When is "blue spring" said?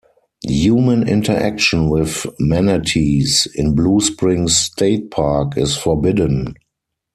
3.75-4.47